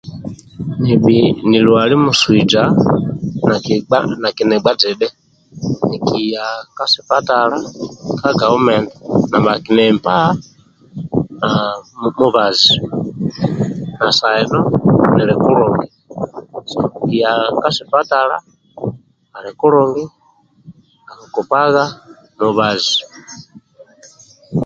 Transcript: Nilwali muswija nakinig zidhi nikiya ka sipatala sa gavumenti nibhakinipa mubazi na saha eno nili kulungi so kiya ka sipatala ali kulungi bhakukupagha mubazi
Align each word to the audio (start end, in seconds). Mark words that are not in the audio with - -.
Nilwali 1.49 1.95
muswija 2.05 2.63
nakinig 4.21 4.65
zidhi 4.81 5.07
nikiya 5.89 6.45
ka 6.77 6.85
sipatala 6.91 7.57
sa 8.19 8.29
gavumenti 8.39 8.95
nibhakinipa 9.31 10.15
mubazi 12.19 12.75
na 13.99 14.09
saha 14.17 14.37
eno 14.43 14.59
nili 15.15 15.33
kulungi 15.43 15.87
so 16.71 16.81
kiya 16.95 17.31
ka 17.61 17.69
sipatala 17.75 18.37
ali 19.37 19.51
kulungi 19.59 20.03
bhakukupagha 21.05 21.85
mubazi 22.39 22.99